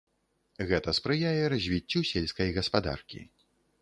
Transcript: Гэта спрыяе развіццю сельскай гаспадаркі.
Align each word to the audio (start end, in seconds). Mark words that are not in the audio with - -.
Гэта 0.69 0.93
спрыяе 0.99 1.43
развіццю 1.55 1.99
сельскай 2.13 2.49
гаспадаркі. 2.57 3.21